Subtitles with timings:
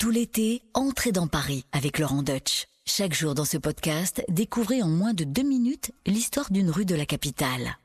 [0.00, 2.68] Tout l'été, entrez dans Paris avec Laurent Deutsch.
[2.86, 6.94] Chaque jour dans ce podcast, découvrez en moins de deux minutes l'histoire d'une rue de
[6.94, 7.76] la capitale.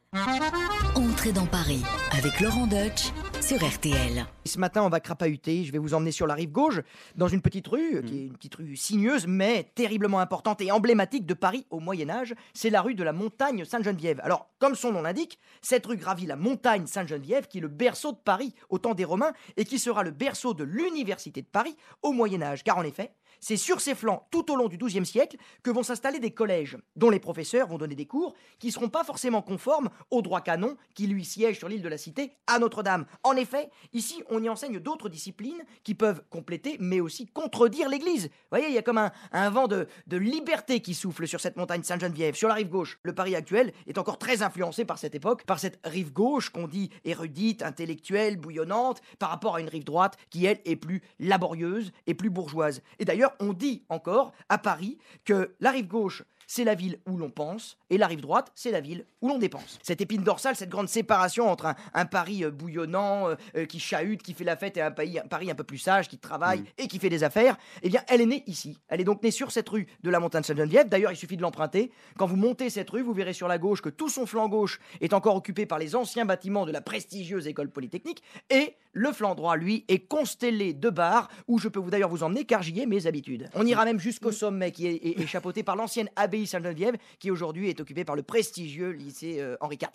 [0.96, 3.12] Entrez dans Paris avec Laurent Deutsch
[3.46, 4.26] sur RTL.
[4.44, 5.65] Ce matin, on va crapahuter.
[5.65, 6.79] Je vais vous emmener sur la rive gauche,
[7.15, 11.28] dans une petite rue, qui est une petite rue sinueuse, mais terriblement importante et emblématique
[11.28, 12.33] de Paris au Moyen-Âge.
[12.55, 14.19] C'est la rue de la Montagne Sainte-Geneviève.
[14.23, 18.13] Alors, comme son nom l'indique, cette rue gravit la Montagne Sainte-Geneviève, qui est le berceau
[18.13, 21.77] de Paris au temps des Romains et qui sera le berceau de l'Université de Paris
[22.02, 22.64] au Moyen-Âge.
[22.64, 25.84] Car en effet, c'est sur ses flancs, tout au long du XIIe siècle, que vont
[25.84, 29.42] s'installer des collèges, dont les professeurs vont donner des cours qui ne seront pas forcément
[29.42, 33.06] conformes au droit canon qui lui siège sur l'île de la Cité à Notre-Dame.
[33.23, 38.26] En effet, ici, on y enseigne d'autres disciplines qui peuvent compléter, mais aussi contredire l'Église.
[38.26, 41.40] Vous voyez, il y a comme un, un vent de, de liberté qui souffle sur
[41.40, 43.00] cette montagne Sainte-Geneviève, sur la rive gauche.
[43.04, 46.67] Le Paris actuel est encore très influencé par cette époque, par cette rive gauche qu'on
[46.67, 51.92] dit érudite, intellectuelle, bouillonnante, par rapport à une rive droite qui, elle, est plus laborieuse
[52.08, 52.81] et plus bourgeoise.
[53.00, 57.18] Et d'ailleurs, on dit encore à Paris que la rive gauche, c'est la ville où
[57.18, 59.80] l'on pense, et la rive droite, c'est la ville où l'on dépense.
[59.82, 63.80] Cette épine dorsale, cette grande séparation entre un, un Paris euh, bouillonnant, euh, euh, qui
[63.80, 66.17] chahute, qui fait la fête, et un, pays, un Paris un peu plus sage, qui
[66.17, 68.78] travaille et qui fait des affaires, eh bien, elle est née ici.
[68.88, 70.88] Elle est donc née sur cette rue de la montagne Sainte-Geneviève.
[70.88, 71.92] D'ailleurs, il suffit de l'emprunter.
[72.17, 74.80] Quand vous montez cette rue, vous verrez sur la gauche que tout son flanc gauche
[75.02, 79.36] est encore occupé par les anciens bâtiments de la prestigieuse école polytechnique, et le flanc
[79.36, 82.80] droit, lui, est constellé de bars, où je peux vous d'ailleurs vous emmener, car j'y
[82.80, 83.50] ai mes habitudes.
[83.54, 87.30] On ira même jusqu'au sommet, qui est, est- est chapeauté par l'ancienne abbaye Sainte-Geneviève, qui
[87.30, 89.90] aujourd'hui est occupée par le prestigieux lycée euh, Henri IV.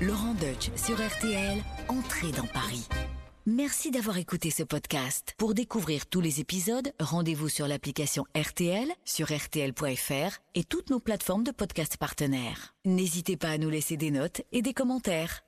[0.00, 2.88] Laurent Deutsch sur RTL, entrez dans Paris.
[3.44, 5.34] Merci d'avoir écouté ce podcast.
[5.36, 11.42] Pour découvrir tous les épisodes, rendez-vous sur l'application RTL, sur rtl.fr et toutes nos plateformes
[11.42, 12.74] de podcast partenaires.
[12.84, 15.42] N'hésitez pas à nous laisser des notes et des commentaires.